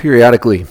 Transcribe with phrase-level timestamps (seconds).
[0.00, 0.64] periodically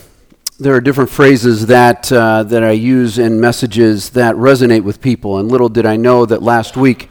[0.58, 5.38] there are different phrases that uh, that I use in messages that resonate with people.
[5.38, 7.08] And little did I know that last week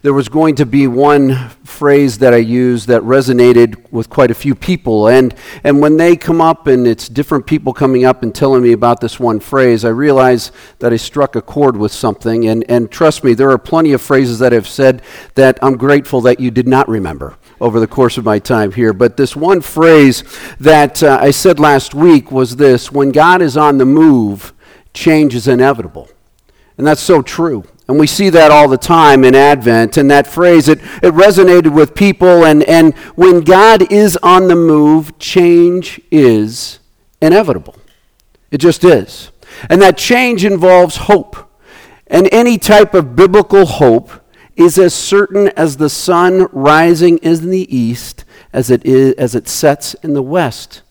[0.00, 4.34] there was going to be one phrase that I used that resonated with quite a
[4.34, 5.08] few people.
[5.08, 8.72] And, and when they come up and it's different people coming up and telling me
[8.72, 12.48] about this one phrase, I realize that I struck a chord with something.
[12.48, 15.02] And, and trust me, there are plenty of phrases that I've said
[15.34, 18.92] that I'm grateful that you did not remember over the course of my time here.
[18.92, 20.22] But this one phrase
[20.60, 24.52] that uh, I said last week was this when God is on the move,
[24.94, 26.08] change is inevitable.
[26.76, 27.64] And that's so true.
[27.88, 29.96] And we see that all the time in Advent.
[29.96, 32.44] And that phrase, it, it resonated with people.
[32.44, 36.78] And, and when God is on the move, change is
[37.22, 37.76] inevitable.
[38.50, 39.30] It just is.
[39.70, 41.36] And that change involves hope.
[42.06, 44.10] And any type of biblical hope
[44.58, 49.48] is as certain as the sun rising in the east as it, is, as it
[49.48, 50.82] sets in the west.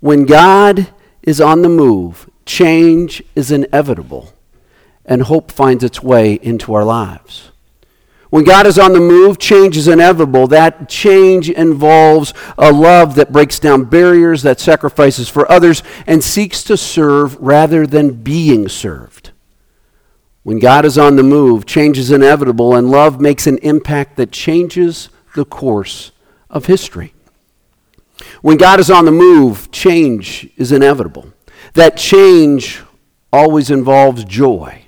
[0.00, 4.32] When God is on the move, change is inevitable
[5.04, 7.50] and hope finds its way into our lives.
[8.30, 10.46] When God is on the move, change is inevitable.
[10.46, 16.62] That change involves a love that breaks down barriers, that sacrifices for others, and seeks
[16.64, 19.19] to serve rather than being served.
[20.42, 24.32] When God is on the move, change is inevitable, and love makes an impact that
[24.32, 26.12] changes the course
[26.48, 27.12] of history.
[28.42, 31.32] When God is on the move, change is inevitable.
[31.74, 32.82] That change
[33.32, 34.84] always involves joy.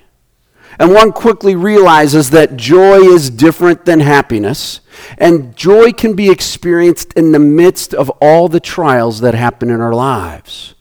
[0.79, 4.81] And one quickly realizes that joy is different than happiness,
[5.19, 9.81] and joy can be experienced in the midst of all the trials that happen in
[9.81, 10.73] our lives.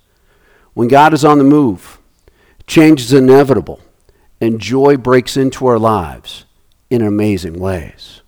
[0.73, 1.99] When God is on the move,
[2.67, 3.81] change is inevitable,
[4.43, 6.47] and joy breaks into our lives
[6.91, 8.23] in amazing ways.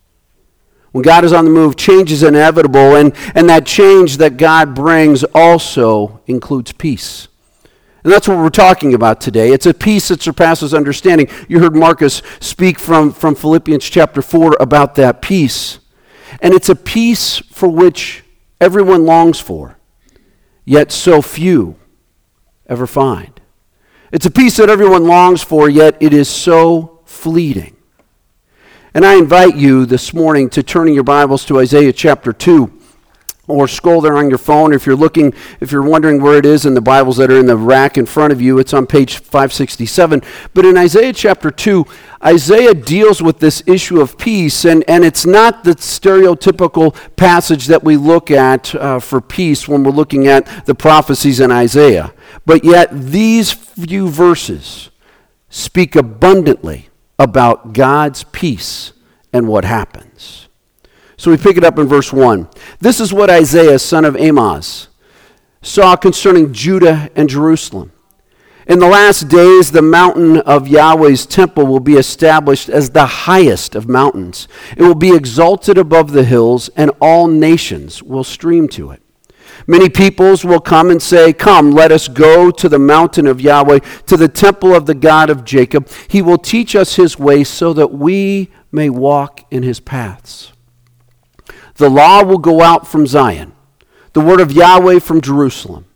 [0.93, 4.77] When God is on the move, change is inevitable, and, and that change that God
[4.77, 7.27] brings also includes peace.
[8.05, 9.51] And that's what we're talking about today.
[9.51, 11.29] It's a peace that surpasses understanding.
[11.49, 15.81] You heard Marcus speak from, from Philippians chapter 4 about that peace.
[16.41, 18.23] And it's a peace for which
[18.61, 19.79] everyone longs for,
[20.65, 21.75] yet so few
[22.69, 23.34] ever find.
[24.15, 27.75] It's a peace that everyone longs for, yet it is so fleeting.
[28.95, 32.71] And I invite you this morning to turn in your Bibles to Isaiah chapter 2
[33.49, 34.73] or scroll there on your phone.
[34.73, 37.47] If you're looking, if you're wondering where it is in the Bibles that are in
[37.47, 40.23] the rack in front of you, it's on page 567.
[40.55, 41.85] But in Isaiah chapter 2,
[42.25, 47.83] Isaiah deals with this issue of peace, and, and it's not the stereotypical passage that
[47.83, 52.15] we look at uh, for peace when we're looking at the prophecies in Isaiah.
[52.47, 54.91] But yet, these few verses
[55.49, 56.89] speak abundantly
[57.19, 58.93] about God's peace
[59.33, 60.49] and what happens.
[61.17, 62.49] So we pick it up in verse 1.
[62.81, 64.89] This is what Isaiah, son of Amoz,
[65.63, 67.93] saw concerning Judah and Jerusalem.
[68.67, 73.75] In the last days, the mountain of Yahweh's temple will be established as the highest
[73.75, 74.49] of mountains.
[74.77, 79.03] It will be exalted above the hills, and all nations will stream to it.
[79.67, 83.79] Many peoples will come and say, Come, let us go to the mountain of Yahweh,
[84.07, 85.89] to the temple of the God of Jacob.
[86.09, 90.53] He will teach us his way so that we may walk in his paths.
[91.77, 93.53] The law will go out from Zion,
[94.13, 95.87] the word of Yahweh from Jerusalem.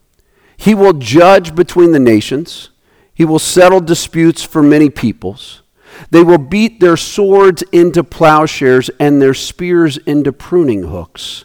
[0.56, 2.70] He will judge between the nations.
[3.14, 5.62] He will settle disputes for many peoples.
[6.10, 11.44] They will beat their swords into plowshares and their spears into pruning hooks.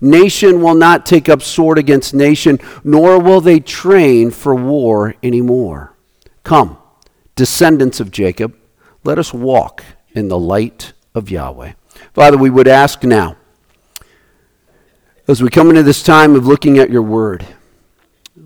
[0.00, 5.96] Nation will not take up sword against nation, nor will they train for war anymore.
[6.42, 6.78] Come,
[7.34, 8.56] descendants of Jacob,
[9.04, 11.72] let us walk in the light of Yahweh.
[12.12, 13.36] Father, we would ask now
[15.28, 17.44] as we come into this time of looking at your word,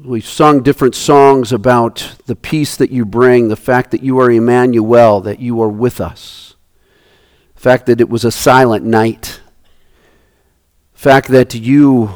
[0.02, 4.30] we've sung different songs about the peace that you bring, the fact that you are
[4.30, 6.54] Emmanuel, that you are with us,
[7.54, 9.39] the fact that it was a silent night,
[11.00, 12.10] fact that you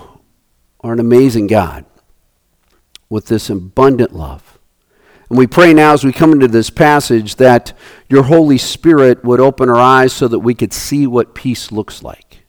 [0.81, 1.87] are an amazing God
[3.09, 4.59] with this abundant love.
[5.31, 7.73] And we pray now as we come into this passage that
[8.11, 12.03] your Holy Spirit would open our eyes so that we could see what peace looks
[12.03, 12.41] like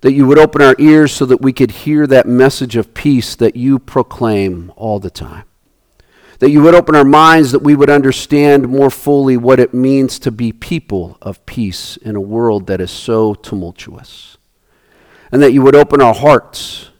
[0.00, 3.34] that you would open our ears so that we could hear that message of peace
[3.36, 5.44] that you proclaim all the time.
[6.38, 10.18] That you would open our minds that we would understand more fully what it means
[10.20, 14.36] to be people of peace in a world that is so tumultuous.
[15.34, 16.90] And that you would open our hearts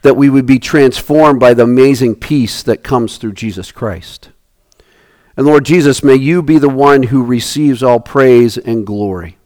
[0.00, 4.30] that we would be transformed by the amazing peace that comes through Jesus Christ.
[5.36, 9.36] And Lord Jesus, may you be the one who receives all praise and glory.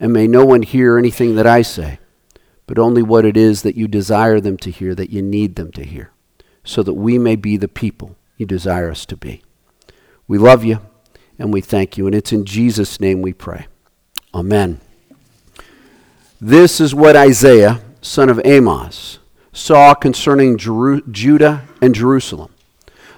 [0.00, 2.00] And may no one hear anything that I say
[2.66, 5.70] but only what it is that you desire them to hear, that you need them
[5.72, 6.10] to hear.
[6.64, 9.40] so that we may be the people you desire us to be.
[10.26, 10.80] We love you
[11.38, 12.06] and we thank you.
[12.06, 13.68] And it's in Jesus' name we pray.
[14.34, 14.80] Amen.
[16.40, 19.18] This is what Isaiah, son of Amoz,
[19.52, 22.52] saw concerning Jeru- Judah and Jerusalem.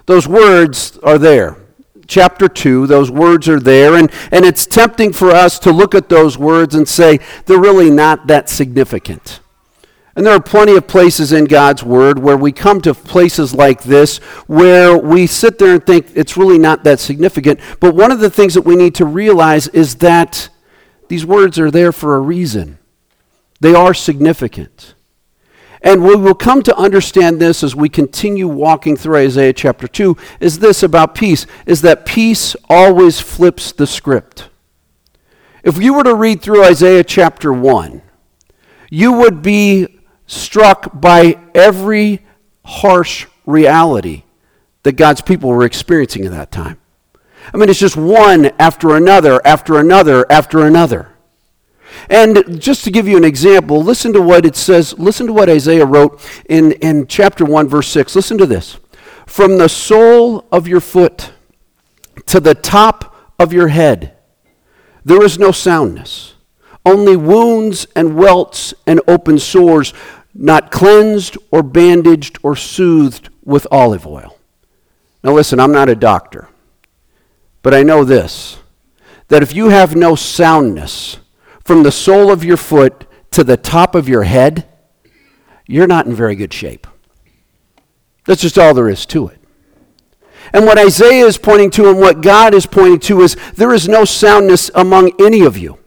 [0.06, 1.56] Those words are there.
[2.06, 6.08] Chapter 2, those words are there, and, and it's tempting for us to look at
[6.08, 9.40] those words and say they're really not that significant.
[10.16, 13.82] And there are plenty of places in God's Word where we come to places like
[13.82, 14.18] this
[14.48, 17.60] where we sit there and think it's really not that significant.
[17.78, 20.48] But one of the things that we need to realize is that
[21.08, 22.77] these words are there for a reason,
[23.60, 24.94] they are significant.
[25.80, 30.16] And we will come to understand this as we continue walking through Isaiah chapter 2
[30.40, 34.48] is this about peace is that peace always flips the script.
[35.62, 38.02] If you were to read through Isaiah chapter 1,
[38.90, 42.24] you would be struck by every
[42.64, 44.24] harsh reality
[44.82, 46.78] that God's people were experiencing at that time.
[47.52, 51.14] I mean, it's just one after another, after another, after another.
[52.08, 55.48] And just to give you an example, listen to what it says, listen to what
[55.48, 58.14] Isaiah wrote in, in chapter 1, verse 6.
[58.16, 58.78] Listen to this.
[59.26, 61.32] From the sole of your foot
[62.26, 64.16] to the top of your head,
[65.04, 66.34] there is no soundness,
[66.84, 69.92] only wounds and welts and open sores
[70.34, 74.38] not cleansed or bandaged or soothed with olive oil.
[75.22, 76.48] Now, listen, I'm not a doctor,
[77.62, 78.58] but I know this
[79.28, 81.18] that if you have no soundness
[81.68, 84.66] from the sole of your foot to the top of your head,
[85.66, 86.86] you're not in very good shape.
[88.24, 89.38] That's just all there is to it.
[90.54, 93.86] And what Isaiah is pointing to and what God is pointing to is there is
[93.86, 95.78] no soundness among any of you.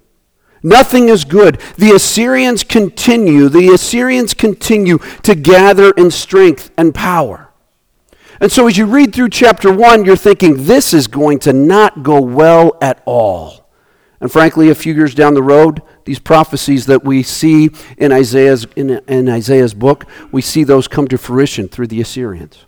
[0.62, 1.60] Nothing is good.
[1.78, 7.50] The Assyrians continue, the Assyrians continue to gather in strength and power.
[8.40, 12.04] And so as you read through chapter 1, you're thinking, this is going to not
[12.04, 13.62] go well at all.
[14.22, 18.66] And frankly, a few years down the road, these prophecies that we see in Isaiah's,
[18.76, 22.66] in, in Isaiah's book, we see those come to fruition through the Assyrians.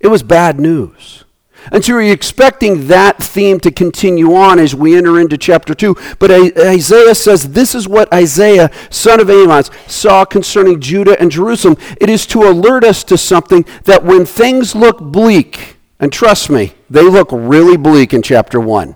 [0.00, 1.24] It was bad news.
[1.72, 5.96] And so you're expecting that theme to continue on as we enter into chapter 2.
[6.18, 11.76] But Isaiah says this is what Isaiah, son of Amoz, saw concerning Judah and Jerusalem.
[12.00, 16.74] It is to alert us to something that when things look bleak, and trust me,
[16.90, 18.94] they look really bleak in chapter 1,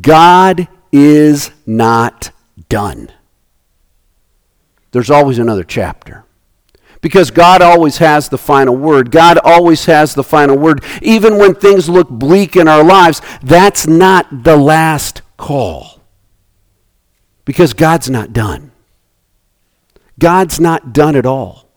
[0.00, 2.30] God is not
[2.68, 3.10] done.
[4.92, 6.24] There's always another chapter.
[7.00, 9.10] Because God always has the final word.
[9.10, 10.84] God always has the final word.
[11.00, 16.00] Even when things look bleak in our lives, that's not the last call.
[17.46, 18.72] Because God's not done.
[20.18, 21.69] God's not done at all.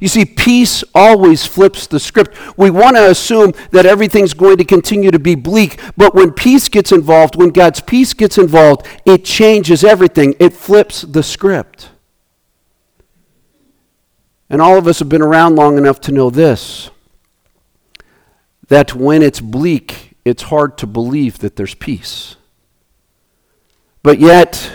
[0.00, 2.36] You see, peace always flips the script.
[2.58, 6.68] We want to assume that everything's going to continue to be bleak, but when peace
[6.68, 10.34] gets involved, when God's peace gets involved, it changes everything.
[10.40, 11.90] It flips the script.
[14.50, 16.90] And all of us have been around long enough to know this
[18.68, 22.36] that when it's bleak, it's hard to believe that there's peace.
[24.02, 24.70] But yet,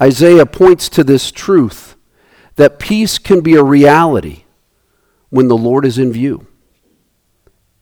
[0.00, 1.85] Isaiah points to this truth
[2.56, 4.44] that peace can be a reality
[5.30, 6.46] when the Lord is in view.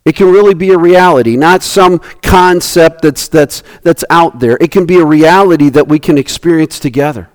[0.05, 4.59] It can really be a reality, not some concept that's, that's, that's out there.
[4.61, 7.31] It can be a reality that we can experience together.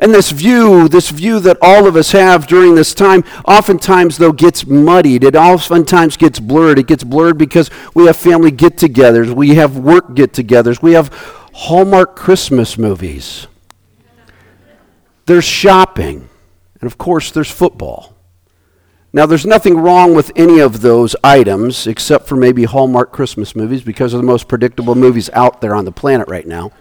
[0.00, 4.32] And this view, this view that all of us have during this time, oftentimes, though,
[4.32, 5.22] gets muddied.
[5.22, 6.78] It oftentimes gets blurred.
[6.78, 10.92] It gets blurred because we have family get togethers, we have work get togethers, we
[10.92, 11.08] have
[11.52, 13.46] Hallmark Christmas movies.
[15.26, 16.28] There's shopping.
[16.82, 18.12] And of course, there's football.
[19.12, 23.82] Now, there's nothing wrong with any of those items except for maybe Hallmark Christmas movies
[23.82, 26.72] because of the most predictable movies out there on the planet right now.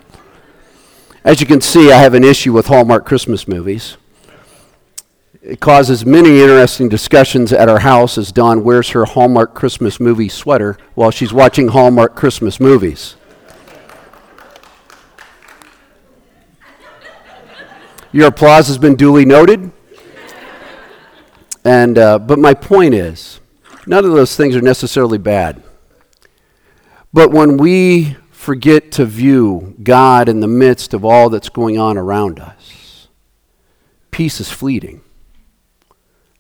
[1.24, 3.98] As you can see, I have an issue with Hallmark Christmas movies.
[5.43, 10.29] It causes many interesting discussions at our house as Dawn wears her Hallmark Christmas movie
[10.29, 13.17] sweater while she's watching Hallmark Christmas movies.
[18.12, 19.72] Your applause has been duly noted.
[21.63, 23.39] And, uh, but my point is,
[23.86, 25.62] none of those things are necessarily bad.
[27.13, 31.96] But when we forget to view God in the midst of all that's going on
[31.96, 33.08] around us.
[34.10, 35.01] Peace is fleeting.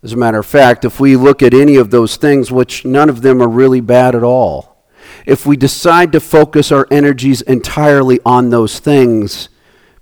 [0.01, 3.07] As a matter of fact, if we look at any of those things, which none
[3.07, 4.83] of them are really bad at all,
[5.27, 9.49] if we decide to focus our energies entirely on those things,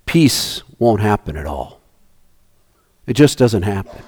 [0.05, 1.81] peace won't happen at all.
[3.07, 4.01] It just doesn't happen.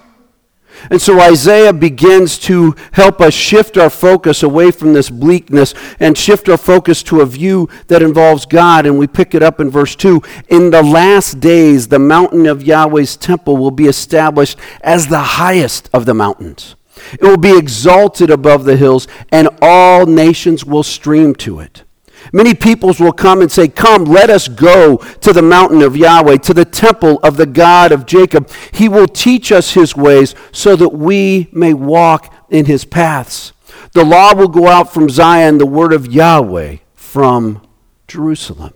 [0.89, 6.17] And so Isaiah begins to help us shift our focus away from this bleakness and
[6.17, 8.85] shift our focus to a view that involves God.
[8.85, 10.21] And we pick it up in verse 2.
[10.49, 15.89] In the last days, the mountain of Yahweh's temple will be established as the highest
[15.93, 16.75] of the mountains.
[17.13, 21.83] It will be exalted above the hills, and all nations will stream to it.
[22.31, 26.37] Many peoples will come and say, Come, let us go to the mountain of Yahweh,
[26.37, 28.49] to the temple of the God of Jacob.
[28.73, 33.53] He will teach us his ways so that we may walk in his paths.
[33.93, 37.65] The law will go out from Zion, the word of Yahweh from
[38.07, 38.73] Jerusalem.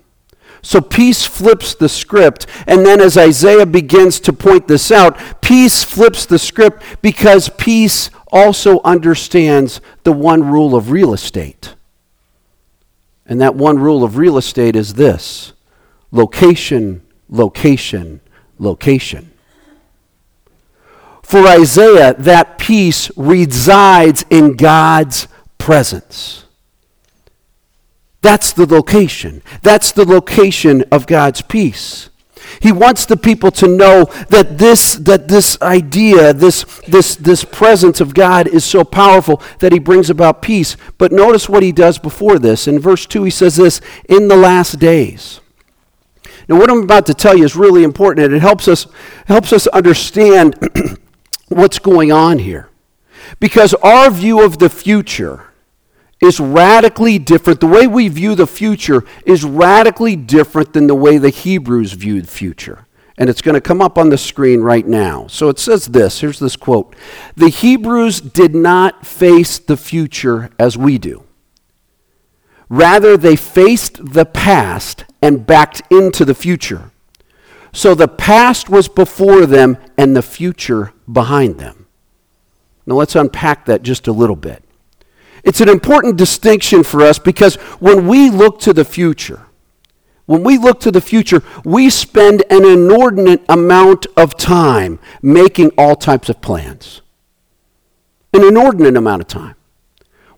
[0.61, 2.47] So peace flips the script.
[2.67, 8.09] And then as Isaiah begins to point this out, peace flips the script because peace
[8.31, 11.75] also understands the one rule of real estate.
[13.25, 15.53] And that one rule of real estate is this
[16.11, 18.21] location, location,
[18.59, 19.31] location.
[21.23, 25.27] For Isaiah, that peace resides in God's
[25.57, 26.45] presence.
[28.21, 29.41] That's the location.
[29.61, 32.09] That's the location of God's peace.
[32.59, 38.01] He wants the people to know that this, that this idea, this, this, this presence
[38.01, 40.77] of God is so powerful that he brings about peace.
[40.97, 42.67] But notice what he does before this.
[42.67, 45.41] In verse 2, he says this in the last days.
[46.47, 48.87] Now, what I'm about to tell you is really important, and it helps us,
[49.25, 50.57] helps us understand
[51.47, 52.69] what's going on here.
[53.39, 55.44] Because our view of the future
[56.25, 57.59] is radically different.
[57.59, 62.25] The way we view the future is radically different than the way the Hebrews viewed
[62.25, 62.85] the future.
[63.17, 65.27] And it's going to come up on the screen right now.
[65.27, 66.95] So it says this here's this quote
[67.35, 71.23] The Hebrews did not face the future as we do.
[72.67, 76.91] Rather, they faced the past and backed into the future.
[77.71, 81.87] So the past was before them and the future behind them.
[82.85, 84.64] Now let's unpack that just a little bit.
[85.45, 89.45] It's an important distinction for us because when we look to the future,
[90.25, 95.95] when we look to the future, we spend an inordinate amount of time making all
[95.95, 97.03] types of plans.
[98.33, 99.55] An inordinate amount of time.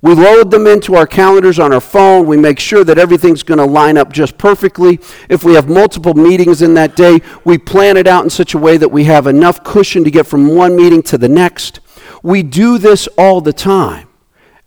[0.02, 2.28] We load them into our calendars on our phone.
[2.28, 5.00] We make sure that everything's going to line up just perfectly.
[5.30, 8.60] If we have multiple meetings in that day, we plan it out in such a
[8.60, 11.80] way that we have enough cushion to get from one meeting to the next.
[12.22, 14.07] We do this all the time.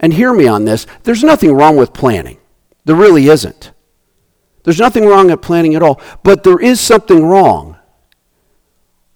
[0.01, 2.39] And hear me on this there's nothing wrong with planning.
[2.85, 3.73] There really isn't.
[4.65, 6.01] There's nothing wrong at planning at all.
[6.23, 7.79] But there is something wrong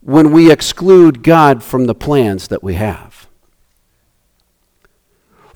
[0.00, 3.13] when we exclude God from the plans that we have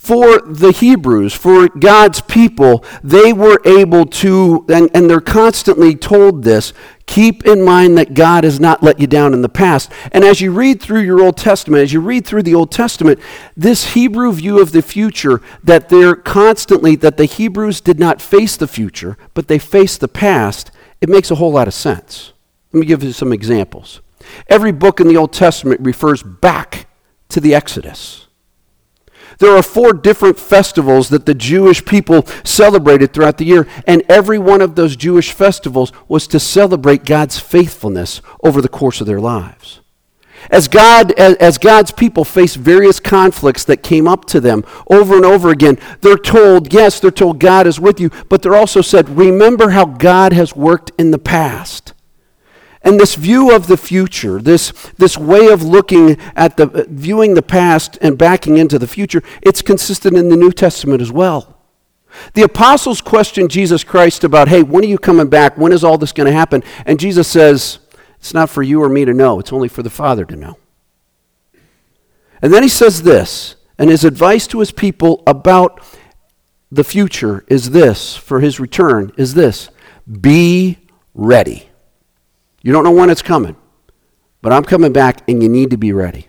[0.09, 6.45] for the Hebrews, for God's people, they were able to, and, and they're constantly told
[6.45, 6.73] this
[7.05, 9.93] keep in mind that God has not let you down in the past.
[10.12, 13.21] And as you read through your Old Testament, as you read through the Old Testament,
[13.55, 18.57] this Hebrew view of the future, that they're constantly, that the Hebrews did not face
[18.57, 20.71] the future, but they faced the past,
[21.03, 22.33] it makes a whole lot of sense.
[22.73, 24.00] Let me give you some examples.
[24.47, 26.87] Every book in the Old Testament refers back
[27.29, 28.28] to the Exodus.
[29.38, 34.38] There are four different festivals that the Jewish people celebrated throughout the year, and every
[34.38, 39.21] one of those Jewish festivals was to celebrate God's faithfulness over the course of their
[39.21, 39.80] lives.
[40.50, 45.25] As, God, as, God's people face various conflicts that came up to them over and
[45.25, 49.09] over again, they're told, yes, they're told God is with you, but they're also said,
[49.11, 51.92] remember how God has worked in the past.
[52.83, 57.43] And this view of the future, this, this way of looking at the, viewing the
[57.43, 61.59] past and backing into the future, it's consistent in the New Testament as well.
[62.35, 65.59] The apostles questioned Jesus Christ about, hey, when are you coming back?
[65.59, 66.63] When is all this going to happen?
[66.87, 67.81] And Jesus says,
[68.19, 70.59] it's not for you or me to know, it's only for the Father to know.
[72.41, 75.83] And then he says this, and his advice to his people about
[76.71, 79.71] the future is this, for his return is this
[80.21, 80.79] be
[81.15, 81.68] ready.
[82.62, 83.57] You don't know when it's coming,
[84.43, 86.29] but I'm coming back and you need to be ready.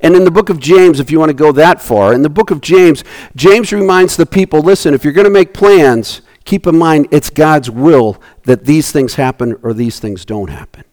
[0.00, 2.30] And in the book of James, if you want to go that far, in the
[2.30, 3.02] book of James,
[3.34, 7.30] James reminds the people listen, if you're going to make plans, keep in mind it's
[7.30, 10.84] God's will that these things happen or these things don't happen.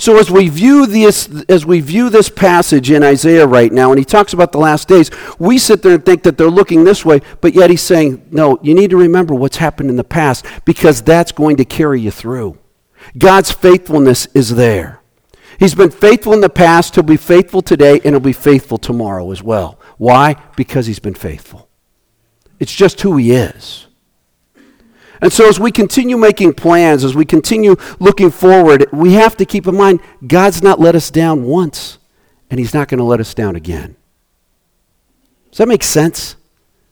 [0.00, 3.98] So as we view this as we view this passage in Isaiah right now and
[3.98, 5.10] he talks about the last days,
[5.40, 8.60] we sit there and think that they're looking this way, but yet he's saying, "No,
[8.62, 12.12] you need to remember what's happened in the past because that's going to carry you
[12.12, 12.56] through."
[13.16, 15.00] God's faithfulness is there.
[15.58, 19.30] He's been faithful in the past, he'll be faithful today, and he'll be faithful tomorrow
[19.32, 19.78] as well.
[19.96, 20.36] Why?
[20.56, 21.68] Because he's been faithful.
[22.60, 23.86] It's just who he is.
[25.20, 29.44] And so, as we continue making plans, as we continue looking forward, we have to
[29.44, 31.98] keep in mind God's not let us down once,
[32.50, 33.96] and He's not going to let us down again.
[35.50, 36.36] Does that make sense?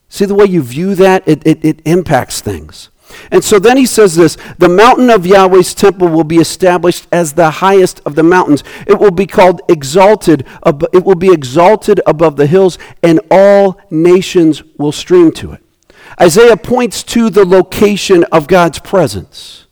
[0.09, 1.27] See the way you view that?
[1.27, 2.91] It, it, it impacts things.
[3.31, 7.33] And so then he says this the mountain of Yahweh's temple will be established as
[7.33, 8.63] the highest of the mountains.
[8.87, 14.63] It will be called exalted, it will be exalted above the hills, and all nations
[14.79, 15.63] will stream to it.
[16.21, 19.67] Isaiah points to the location of God's presence.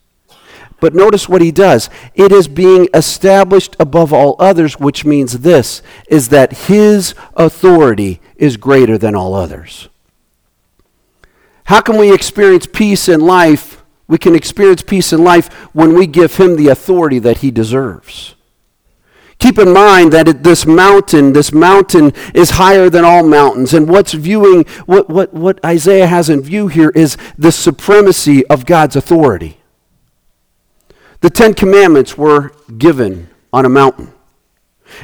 [0.80, 1.88] But notice what he does.
[2.14, 8.58] It is being established above all others, which means this is that his authority is
[8.58, 9.88] greater than all others.
[11.64, 13.82] How can we experience peace in life?
[14.06, 18.34] We can experience peace in life when we give him the authority that he deserves.
[19.44, 23.74] Keep in mind that it, this mountain, this mountain is higher than all mountains.
[23.74, 28.64] And what's viewing, what, what, what Isaiah has in view here is the supremacy of
[28.64, 29.58] God's authority.
[31.20, 34.13] The Ten Commandments were given on a mountain.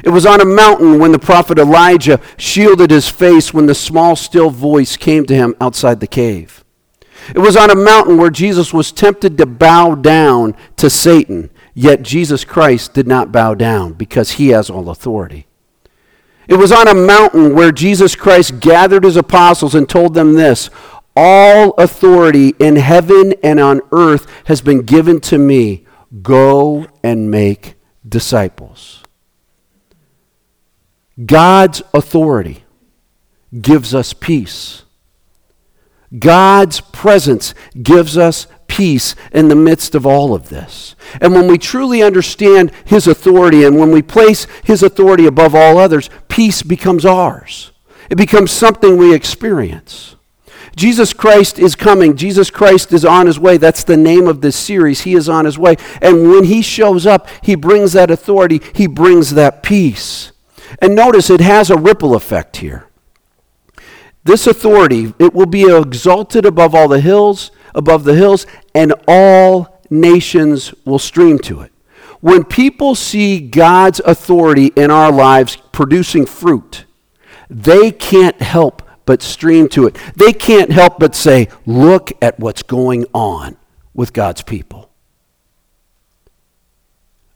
[0.03, 4.15] It was on a mountain when the prophet Elijah shielded his face when the small,
[4.15, 6.63] still voice came to him outside the cave.
[7.35, 12.01] It was on a mountain where Jesus was tempted to bow down to Satan, yet
[12.01, 15.47] Jesus Christ did not bow down because he has all authority.
[16.47, 20.69] It was on a mountain where Jesus Christ gathered his apostles and told them this
[21.15, 25.85] All authority in heaven and on earth has been given to me.
[26.21, 27.75] Go and make
[28.07, 29.00] disciples.
[31.25, 32.63] God's authority
[33.59, 34.83] gives us peace.
[36.17, 40.95] God's presence gives us peace in the midst of all of this.
[41.19, 45.77] And when we truly understand His authority and when we place His authority above all
[45.77, 47.71] others, peace becomes ours.
[48.09, 50.15] It becomes something we experience.
[50.75, 52.15] Jesus Christ is coming.
[52.15, 53.57] Jesus Christ is on his way.
[53.57, 55.01] That's the name of this series.
[55.01, 55.75] He is on his way.
[56.01, 60.31] And when he shows up, he brings that authority, he brings that peace.
[60.79, 62.87] And notice it has a ripple effect here.
[64.23, 69.81] This authority, it will be exalted above all the hills, above the hills, and all
[69.89, 71.71] nations will stream to it.
[72.19, 76.85] When people see God's authority in our lives producing fruit,
[77.49, 79.97] they can't help but stream to it.
[80.15, 83.57] They can't help but say, Look at what's going on
[83.95, 84.90] with God's people.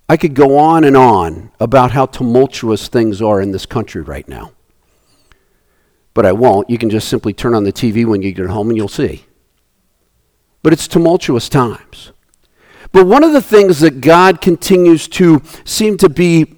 [0.07, 4.27] I could go on and on about how tumultuous things are in this country right
[4.27, 4.51] now.
[6.13, 6.69] But I won't.
[6.69, 9.25] You can just simply turn on the TV when you get home and you'll see.
[10.61, 12.11] But it's tumultuous times.
[12.91, 16.55] But one of the things that God continues to seem to be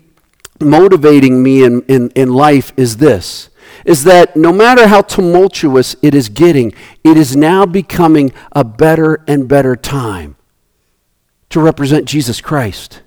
[0.60, 3.50] motivating me in, in, in life is this
[3.86, 9.24] is that no matter how tumultuous it is getting, it is now becoming a better
[9.28, 10.36] and better time
[11.50, 13.02] to represent Jesus Christ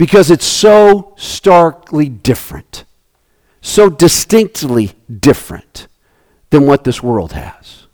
[0.00, 2.86] because it's so starkly different,
[3.60, 5.88] so distinctly different
[6.48, 7.86] than what this world has.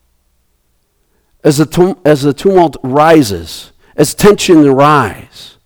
[1.43, 5.59] As the, tum- as the tumult rises, as tension rises,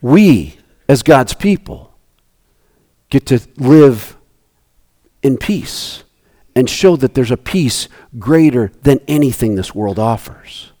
[0.00, 0.56] we,
[0.88, 1.94] as God's people,
[3.08, 4.16] get to live
[5.22, 6.02] in peace
[6.56, 7.86] and show that there's a peace
[8.18, 10.71] greater than anything this world offers.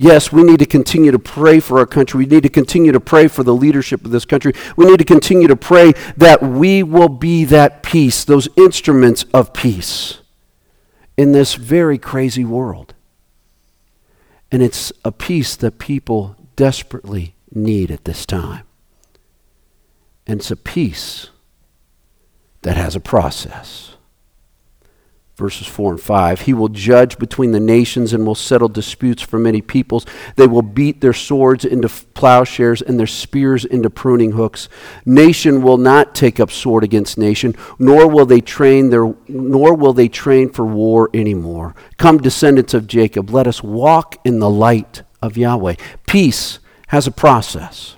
[0.00, 2.18] Yes, we need to continue to pray for our country.
[2.18, 4.52] We need to continue to pray for the leadership of this country.
[4.76, 9.52] We need to continue to pray that we will be that peace, those instruments of
[9.52, 10.20] peace
[11.16, 12.94] in this very crazy world.
[14.52, 18.64] And it's a peace that people desperately need at this time.
[20.28, 21.30] And it's a peace
[22.62, 23.96] that has a process
[25.38, 26.40] verses 4 and 5.
[26.42, 30.04] He will judge between the nations and will settle disputes for many peoples.
[30.34, 34.68] They will beat their swords into plowshares and their spears into pruning hooks.
[35.06, 39.92] Nation will not take up sword against nation, nor will they train their nor will
[39.92, 41.74] they train for war anymore.
[41.96, 45.76] Come descendants of Jacob, let us walk in the light of Yahweh.
[46.06, 47.96] Peace has a process.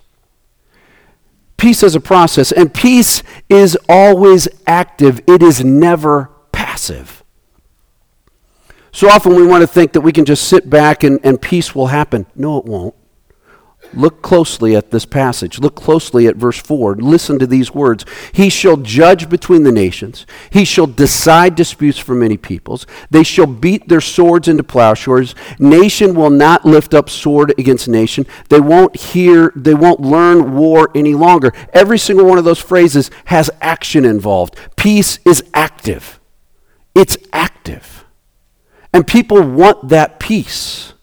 [1.57, 5.21] Peace has a process, and peace is always active.
[5.27, 7.20] It is never passive.
[8.93, 11.75] So often we want to think that we can just sit back and, and peace
[11.75, 12.27] will happen.
[12.35, 12.95] No, it won't.
[13.93, 15.59] Look closely at this passage.
[15.59, 16.97] Look closely at verse 4.
[16.97, 18.05] Listen to these words.
[18.33, 20.27] He shall judge between the nations.
[20.51, 22.87] He shall decide disputes for many peoples.
[23.11, 25.35] They shall beat their swords into plowshares.
[25.59, 28.27] Nation will not lift up sword against nation.
[28.49, 31.53] They won't hear, they won't learn war any longer.
[31.73, 34.57] Every single one of those phrases has action involved.
[34.77, 36.21] Peace is active.
[36.95, 38.00] It's active.
[38.93, 40.95] And people want that peace.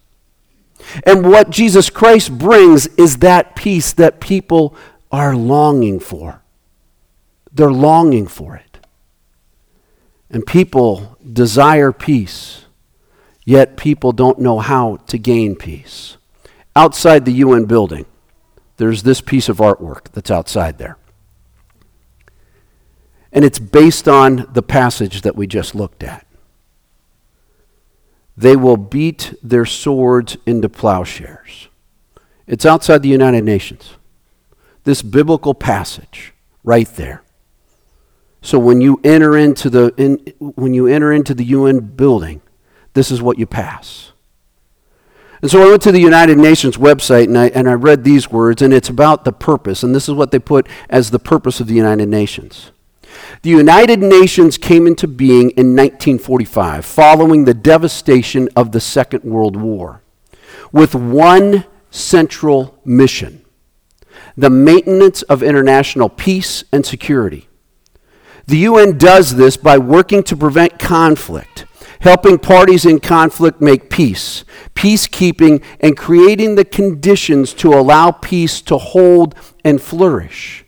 [1.06, 4.76] And what Jesus Christ brings is that peace that people
[5.12, 6.42] are longing for.
[7.52, 8.80] They're longing for it.
[10.30, 12.66] And people desire peace,
[13.46, 16.18] yet people don't know how to gain peace.
[16.76, 18.06] Outside the UN building,
[18.76, 20.98] there's this piece of artwork that's outside there.
[23.32, 26.27] And it's based on the passage that we just looked at.
[28.38, 31.70] They will beat their swords into plowshares.
[32.46, 33.96] It's outside the United Nations.
[34.84, 37.24] This biblical passage right there.
[38.42, 42.42] So when you enter into the in, when you enter into the UN building,
[42.94, 44.12] this is what you pass.
[45.42, 48.32] And so I went to the United Nations website and I, and I read these
[48.32, 51.60] words, and it's about the purpose, and this is what they put as the purpose
[51.60, 52.72] of the United Nations.
[53.42, 59.56] The United Nations came into being in 1945 following the devastation of the Second World
[59.56, 60.02] War
[60.72, 63.44] with one central mission
[64.38, 67.50] the maintenance of international peace and security.
[68.46, 71.66] The UN does this by working to prevent conflict,
[72.02, 78.78] helping parties in conflict make peace, peacekeeping, and creating the conditions to allow peace to
[78.78, 79.34] hold
[79.66, 80.67] and flourish.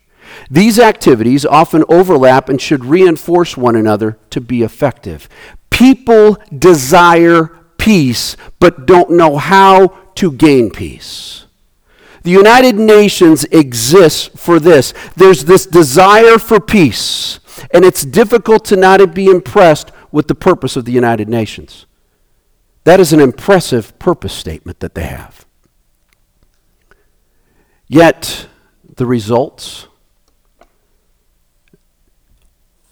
[0.50, 5.30] These activities often overlap and should reinforce one another to be effective.
[5.70, 11.46] People desire peace, but don't know how to gain peace.
[12.24, 14.94] The United Nations exists for this.
[15.16, 17.40] There's this desire for peace,
[17.74, 21.86] and it's difficult to not be impressed with the purpose of the United Nations.
[22.84, 25.46] That is an impressive purpose statement that they have.
[27.88, 28.48] Yet,
[28.96, 29.88] the results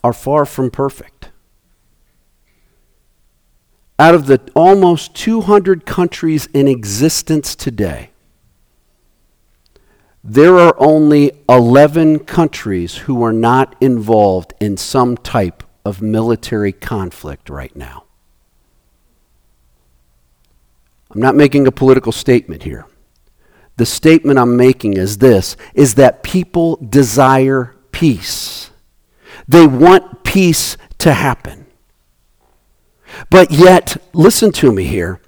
[0.08, 1.32] are far from perfect.
[4.00, 8.12] Out of the almost 200 countries in existence today,
[10.24, 17.50] there are only 11 countries who are not involved in some type of military conflict
[17.50, 18.06] right now.
[21.12, 22.86] I'm not making a political statement here.
[23.76, 28.70] The statement I'm making is this is that people desire peace.
[29.48, 31.66] They want peace to happen.
[33.30, 35.22] But yet, listen to me here.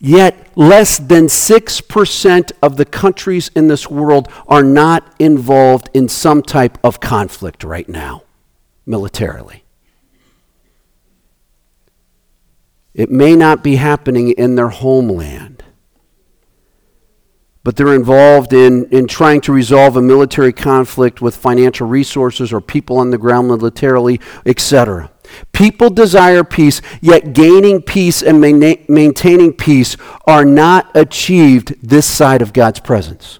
[0.00, 6.40] Yet, less than 6% of the countries in this world are not involved in some
[6.42, 8.22] type of conflict right now,
[8.86, 9.64] militarily.
[12.94, 15.57] It may not be happening in their homeland,
[17.68, 22.62] but they're involved in, in trying to resolve a military conflict with financial resources or
[22.62, 25.10] people on the ground militarily, etc.
[25.52, 32.54] People desire peace, yet gaining peace and maintaining peace are not achieved this side of
[32.54, 33.38] God's presence.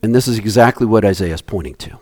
[0.00, 1.98] And this is exactly what Isaiah is pointing to.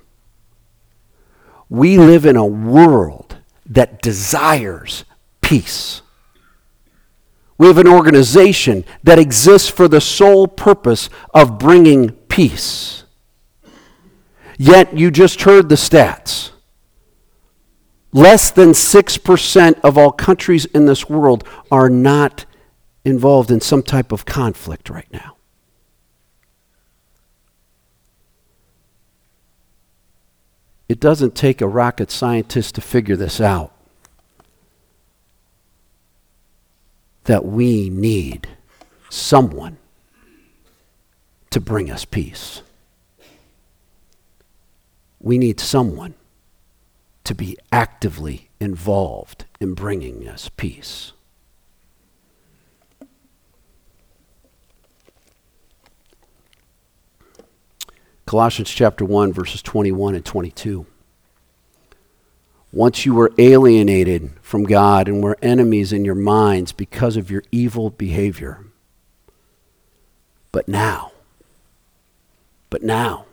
[1.71, 5.07] We live in a world that desires
[5.41, 6.03] peace.
[7.59, 13.05] We have an organization that exists for the sole purpose of bringing peace.
[14.59, 16.51] Yet you just heard the stats.
[18.13, 22.47] Less than 6% of all countries in this world are not
[23.05, 25.37] involved in some type of conflict right now.
[30.89, 33.76] It doesn't take a rocket scientist to figure this out.
[37.27, 38.49] That we need
[39.11, 39.79] someone
[41.51, 42.63] to bring us peace.
[45.21, 46.15] We need someone
[47.25, 51.13] to be actively involved in bringing us peace.
[58.27, 60.87] Colossians chapter 1, verses 21 and 22.
[62.77, 67.43] Once you were alienated from God and were enemies in your minds because of your
[67.51, 68.67] evil behavior.
[70.53, 71.13] But now,
[72.69, 73.25] but now,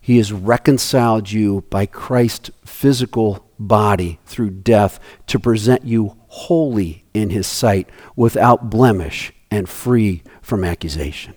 [0.00, 7.30] he has reconciled you by Christ's physical body through death to present you holy in
[7.30, 11.34] his sight, without blemish and free from accusation.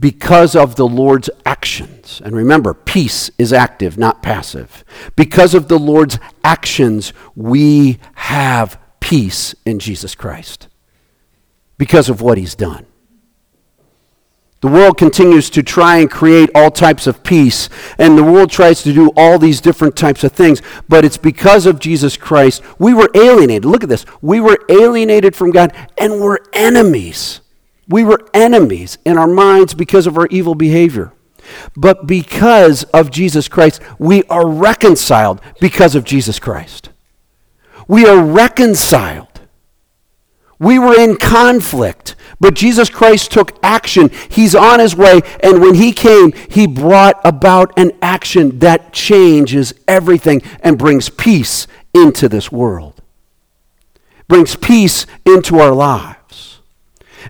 [0.00, 4.82] Because of the Lord's actions, and remember, peace is active, not passive.
[5.14, 10.68] Because of the Lord's actions, we have peace in Jesus Christ.
[11.76, 12.86] Because of what he's done.
[14.62, 18.82] The world continues to try and create all types of peace, and the world tries
[18.82, 22.62] to do all these different types of things, but it's because of Jesus Christ.
[22.78, 23.64] We were alienated.
[23.66, 24.06] Look at this.
[24.22, 27.40] We were alienated from God, and we're enemies.
[27.90, 31.12] We were enemies in our minds because of our evil behavior.
[31.76, 36.90] But because of Jesus Christ, we are reconciled because of Jesus Christ.
[37.88, 39.26] We are reconciled.
[40.60, 44.10] We were in conflict, but Jesus Christ took action.
[44.28, 49.74] He's on his way, and when he came, he brought about an action that changes
[49.88, 53.02] everything and brings peace into this world,
[54.28, 56.19] brings peace into our lives.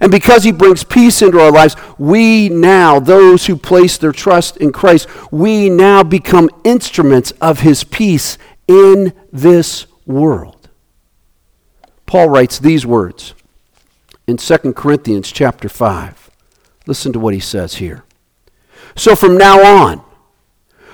[0.00, 4.56] And because he brings peace into our lives, we now, those who place their trust
[4.58, 10.68] in Christ, we now become instruments of his peace in this world.
[12.06, 13.34] Paul writes these words
[14.26, 16.30] in 2 Corinthians chapter 5.
[16.86, 18.04] Listen to what he says here.
[18.96, 20.04] So from now on,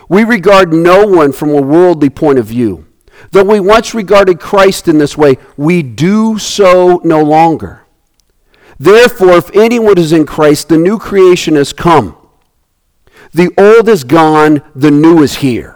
[0.09, 2.87] we regard no one from a worldly point of view.
[3.31, 7.86] Though we once regarded Christ in this way, we do so no longer.
[8.79, 12.17] Therefore, if anyone is in Christ, the new creation has come.
[13.33, 15.76] The old is gone, the new is here.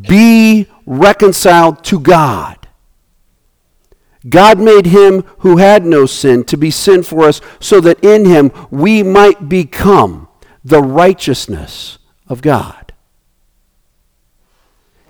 [0.00, 2.58] be reconciled to God.
[4.28, 8.24] God made him who had no sin to be sin for us, so that in
[8.24, 10.28] him we might become
[10.64, 12.92] the righteousness of God.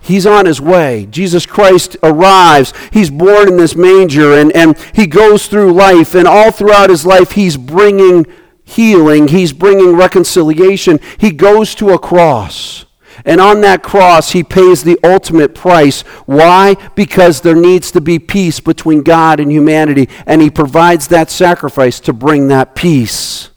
[0.01, 1.07] He's on his way.
[1.11, 2.73] Jesus Christ arrives.
[2.93, 7.07] He's born in this manger, and, and he goes through life, and all throughout his
[7.07, 8.27] life, he's bringing
[8.65, 10.99] healing, he's bringing reconciliation.
[11.19, 12.85] He goes to a cross.
[13.25, 16.03] And on that cross, he pays the ultimate price.
[16.27, 16.77] Why?
[16.95, 22.01] Because there needs to be peace between God and humanity, and he provides that sacrifice
[22.01, 23.51] to bring that peace.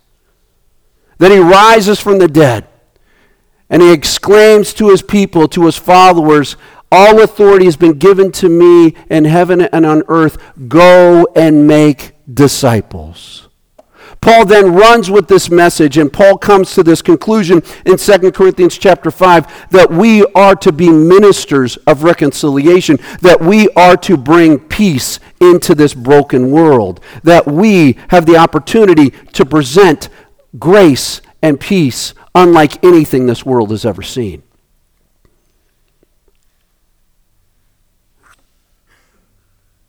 [1.18, 2.68] Then he rises from the dead,
[3.70, 6.56] and he exclaims to his people, to his followers,
[6.92, 10.38] All authority has been given to me in heaven and on earth.
[10.68, 13.45] Go and make disciples.
[14.22, 18.78] Paul then runs with this message, and Paul comes to this conclusion in 2 Corinthians
[18.78, 24.60] chapter 5 that we are to be ministers of reconciliation, that we are to bring
[24.60, 30.10] peace into this broken world, that we have the opportunity to present
[30.58, 34.42] grace and peace unlike anything this world has ever seen.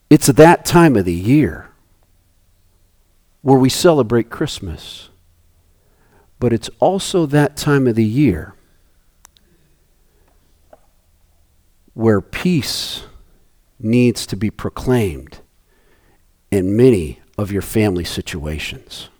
[0.08, 1.70] It's that time of the year
[3.46, 5.08] where we celebrate Christmas.
[6.40, 8.56] But it's also that time of the year
[11.94, 13.04] where peace
[13.78, 15.42] needs to be proclaimed
[16.50, 19.10] in many of your family situations.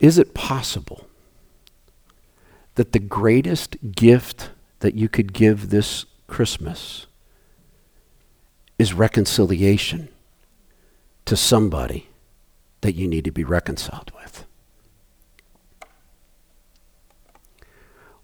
[0.00, 1.06] Is it possible
[2.74, 7.06] that the greatest gift that you could give this Christmas
[8.82, 10.08] is reconciliation
[11.24, 12.08] to somebody
[12.80, 14.44] that you need to be reconciled with.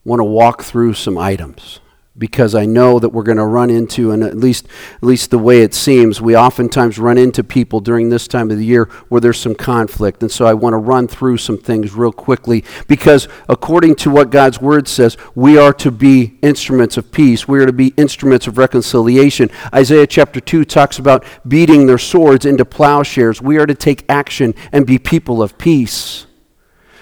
[0.05, 1.79] Want to walk through some items
[2.19, 5.39] because I know that we're going to run into, and at least, at least the
[5.39, 9.21] way it seems, we oftentimes run into people during this time of the year where
[9.21, 10.23] there's some conflict.
[10.23, 14.31] And so I want to run through some things real quickly because according to what
[14.31, 17.47] God's Word says, we are to be instruments of peace.
[17.47, 19.51] We are to be instruments of reconciliation.
[19.75, 23.43] Isaiah chapter 2 talks about beating their swords into plowshares.
[23.43, 26.28] We are to take action and be people of peace.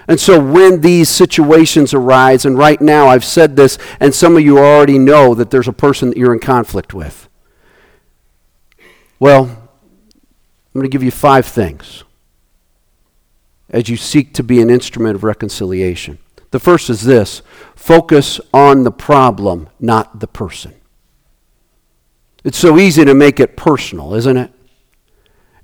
[0.09, 4.43] And so when these situations arise, and right now I've said this, and some of
[4.43, 7.29] you already know that there's a person that you're in conflict with.
[9.19, 12.05] Well, I'm going to give you five things
[13.71, 16.19] as you seek to be an instrument of reconciliation.
[16.51, 17.43] The first is this
[17.75, 20.75] focus on the problem, not the person.
[22.45, 24.53] It's so easy to make it personal, isn't it?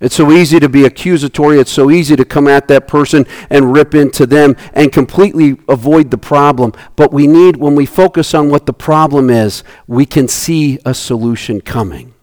[0.03, 1.61] It's so easy to be accusatory.
[1.61, 6.11] It's so easy to come at that person and rip into them and completely avoid
[6.11, 6.73] the problem.
[6.97, 10.93] But we need, when we focus on what the problem is, we can see a
[10.93, 12.15] solution coming.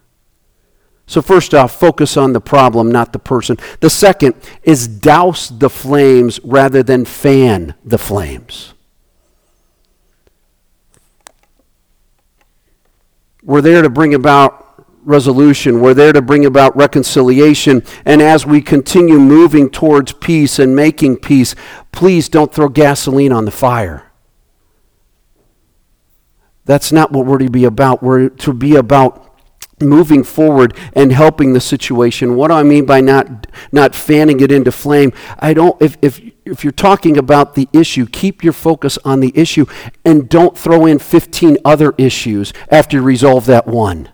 [1.07, 3.55] So, first off, focus on the problem, not the person.
[3.79, 8.73] The second is douse the flames rather than fan the flames.
[13.41, 14.68] We're there to bring about
[15.03, 15.81] resolution.
[15.81, 17.83] We're there to bring about reconciliation.
[18.05, 21.55] And as we continue moving towards peace and making peace,
[21.91, 24.05] please don't throw gasoline on the fire.
[26.65, 28.03] That's not what we're to be about.
[28.03, 29.25] We're to be about
[29.81, 32.35] moving forward and helping the situation.
[32.35, 35.11] What do I mean by not not fanning it into flame?
[35.39, 39.31] I don't if if if you're talking about the issue, keep your focus on the
[39.35, 39.65] issue
[40.05, 44.09] and don't throw in 15 other issues after you resolve that one.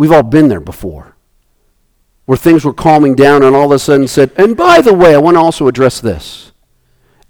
[0.00, 1.14] We've all been there before.
[2.24, 5.14] Where things were calming down and all of a sudden said, and by the way,
[5.14, 6.52] I want to also address this.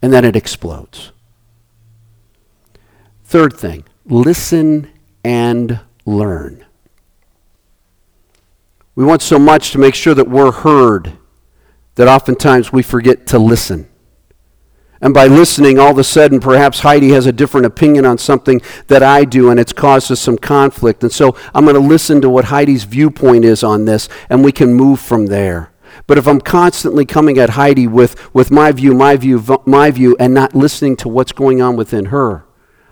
[0.01, 1.11] And then it explodes.
[3.25, 4.89] Third thing, listen
[5.25, 6.65] and learn.
[8.95, 11.15] We want so much to make sure that we're heard
[11.97, 13.90] that oftentimes we forget to listen.
[15.03, 18.61] And by listening, all of a sudden, perhaps Heidi has a different opinion on something
[18.89, 21.03] that I do, and it's caused us some conflict.
[21.03, 24.53] And so I'm going to listen to what Heidi's viewpoint is on this, and we
[24.53, 25.73] can move from there.
[26.07, 30.17] But if I'm constantly coming at Heidi with, with my view, my view, my view,
[30.21, 32.45] and not listening to what's going on within her,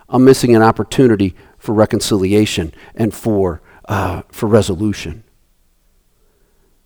[0.09, 5.25] I'm missing an opportunity for reconciliation and for, uh, for resolution.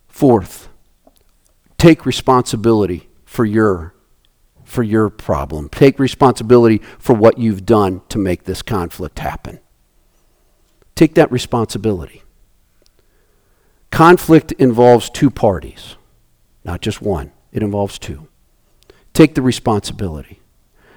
[0.08, 0.68] Fourth,
[1.78, 3.94] take responsibility for your
[4.72, 5.68] for your problem.
[5.68, 9.60] Take responsibility for what you've done to make this conflict happen.
[10.94, 12.22] Take that responsibility.
[13.90, 15.96] Conflict involves two parties,
[16.64, 17.32] not just one.
[17.52, 18.28] It involves two.
[19.12, 20.40] Take the responsibility.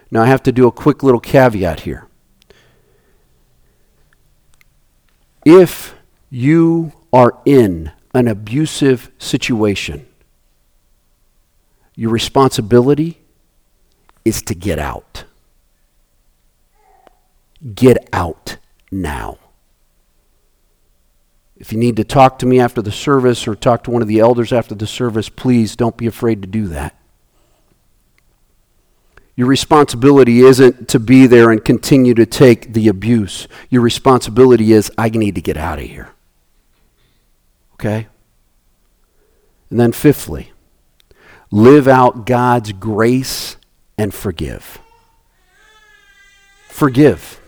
[0.09, 2.07] Now, I have to do a quick little caveat here.
[5.43, 5.95] If
[6.29, 10.07] you are in an abusive situation,
[11.93, 13.19] your responsibility
[14.25, 15.23] is to get out.
[17.73, 18.57] Get out
[18.91, 19.37] now.
[21.55, 24.09] If you need to talk to me after the service or talk to one of
[24.09, 26.99] the elders after the service, please don't be afraid to do that.
[29.37, 33.47] Your responsibility isn't to be there and continue to take the abuse.
[33.69, 36.09] Your responsibility is, I need to get out of here.
[37.73, 38.07] Okay?
[39.69, 40.51] And then, fifthly,
[41.51, 43.57] live out God's grace
[43.97, 44.79] and forgive.
[46.69, 47.39] Forgive.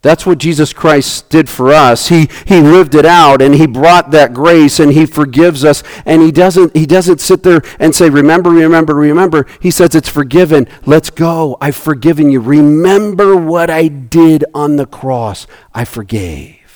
[0.00, 2.06] That's what Jesus Christ did for us.
[2.06, 5.82] He, he lived it out and he brought that grace and he forgives us.
[6.06, 9.44] And he doesn't, he doesn't sit there and say, Remember, remember, remember.
[9.60, 10.68] He says, It's forgiven.
[10.86, 11.56] Let's go.
[11.60, 12.40] I've forgiven you.
[12.40, 15.48] Remember what I did on the cross.
[15.74, 16.67] I forgave.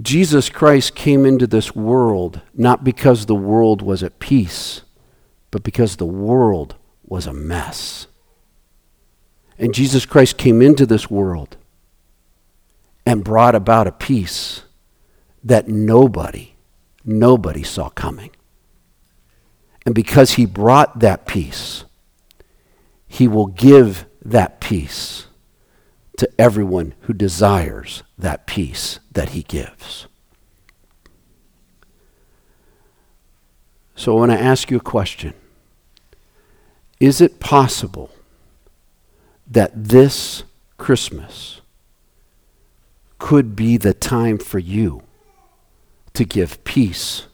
[0.00, 4.82] Jesus Christ came into this world not because the world was at peace,
[5.50, 8.06] but because the world was a mess.
[9.58, 11.56] And Jesus Christ came into this world
[13.04, 14.62] and brought about a peace
[15.42, 16.54] that nobody,
[17.04, 18.30] nobody saw coming.
[19.84, 21.84] And because he brought that peace,
[23.06, 25.26] he will give that peace
[26.20, 30.06] to everyone who desires that peace that he gives.
[33.94, 35.32] So I want to ask you a question.
[37.00, 38.10] Is it possible
[39.50, 40.42] that this
[40.76, 41.62] Christmas
[43.18, 45.02] could be the time for you
[46.12, 47.28] to give peace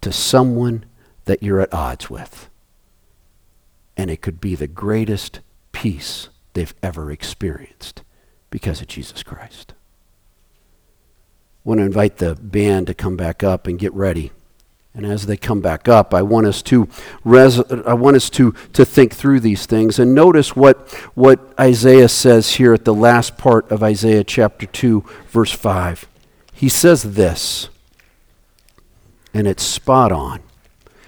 [0.00, 0.86] to someone
[1.26, 2.48] that you're at odds with?
[3.94, 5.40] And it could be the greatest
[5.72, 8.02] peace they've ever experienced
[8.52, 9.72] because of Jesus Christ.
[11.64, 14.30] I want to invite the band to come back up and get ready.
[14.94, 16.86] And as they come back up, I want us to
[17.24, 22.10] res- I want us to, to think through these things and notice what, what Isaiah
[22.10, 26.06] says here at the last part of Isaiah chapter 2, verse 5.
[26.52, 27.70] He says this,
[29.32, 30.40] and it's spot on.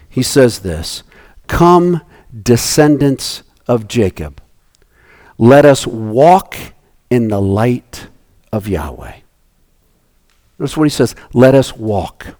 [0.08, 1.02] He says this
[1.46, 2.00] Come,
[2.42, 4.40] descendants of Jacob,
[5.36, 6.56] let us walk
[7.14, 8.08] in the light
[8.52, 9.18] of Yahweh.
[10.58, 11.14] That's what he says.
[11.32, 12.34] Let us walk.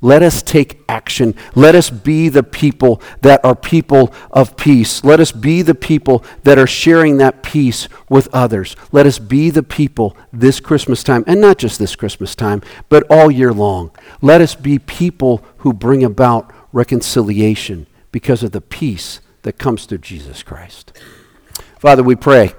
[0.00, 1.34] Let us take action.
[1.56, 5.02] Let us be the people that are people of peace.
[5.02, 8.76] Let us be the people that are sharing that peace with others.
[8.92, 13.04] Let us be the people this Christmas time, and not just this Christmas time, but
[13.10, 13.90] all year long.
[14.22, 19.98] Let us be people who bring about reconciliation because of the peace that comes through
[19.98, 20.92] Jesus Christ.
[21.80, 22.54] Father, we pray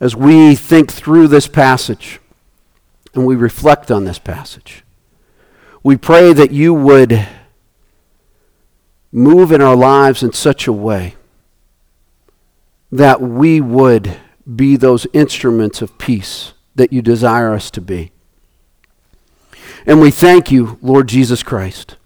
[0.00, 2.20] as we think through this passage
[3.14, 4.84] and we reflect on this passage.
[5.82, 7.26] We pray that you would
[9.10, 11.14] move in our lives in such a way
[12.92, 14.16] that we would
[14.54, 18.12] be those instruments of peace that you desire us to be.
[19.86, 21.96] And we thank you, Lord Jesus Christ,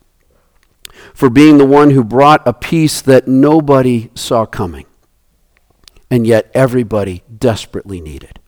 [1.14, 4.86] for being the one who brought a peace that nobody saw coming,
[6.10, 8.40] and yet everybody desperately needed.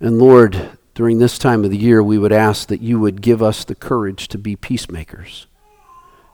[0.00, 3.42] And Lord, during this time of the year, we would ask that you would give
[3.42, 5.46] us the courage to be peacemakers,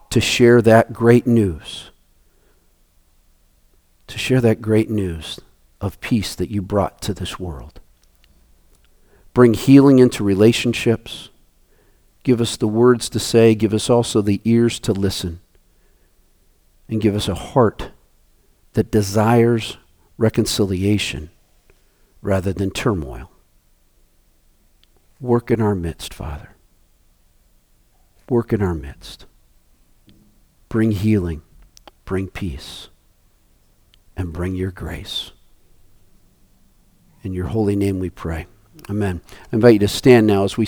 [0.08, 1.90] to share that great news,
[4.06, 5.38] to share that great news
[5.80, 7.80] of peace that you brought to this world.
[9.32, 11.28] Bring healing into relationships.
[12.24, 13.54] Give us the words to say.
[13.54, 15.40] Give us also the ears to listen.
[16.88, 17.90] And give us a heart
[18.72, 19.76] that desires
[20.16, 21.30] reconciliation
[22.22, 23.30] rather than turmoil.
[25.20, 26.50] Work in our midst, Father.
[28.28, 29.26] Work in our midst.
[30.68, 31.42] Bring healing,
[32.04, 32.88] bring peace,
[34.16, 35.32] and bring your grace.
[37.22, 38.46] In your holy name we pray.
[38.88, 39.20] Amen.
[39.52, 40.64] I invite you to stand now as we